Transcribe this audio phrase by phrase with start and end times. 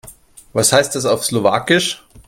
[0.53, 2.03] Was heißt das auf Slowakisch?